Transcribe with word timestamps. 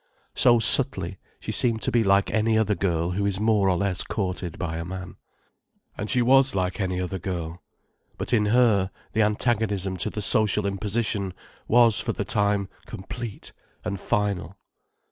So 0.33 0.57
subtly, 0.57 1.19
she 1.39 1.51
seemed 1.51 1.83
to 1.83 1.91
be 1.91 2.03
like 2.03 2.31
any 2.31 2.57
other 2.57 2.73
girl 2.73 3.11
who 3.11 3.23
is 3.23 3.39
more 3.39 3.69
or 3.69 3.77
less 3.77 4.03
courted 4.03 4.57
by 4.57 4.77
a 4.77 4.83
man. 4.83 5.15
And 5.95 6.09
she 6.09 6.23
was 6.23 6.55
like 6.55 6.81
any 6.81 6.99
other 6.99 7.19
girl. 7.19 7.61
But 8.17 8.33
in 8.33 8.47
her, 8.47 8.89
the 9.13 9.21
antagonism 9.21 9.97
to 9.97 10.09
the 10.09 10.23
social 10.23 10.65
imposition 10.65 11.35
was 11.67 11.99
for 11.99 12.13
the 12.13 12.25
time 12.25 12.67
complete 12.87 13.51
and 13.85 13.99
final. 13.99 14.57